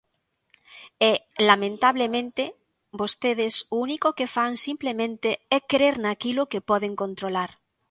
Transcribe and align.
E, 1.09 1.11
lamentablemente, 1.49 2.43
vostedes 3.01 3.53
o 3.73 3.75
único 3.85 4.09
que 4.17 4.31
fan 4.35 4.53
simplemente 4.67 5.29
é 5.57 5.59
crer 5.71 5.95
naquilo 6.05 6.43
que 6.51 6.65
poden 6.69 6.93
controlar. 7.03 7.51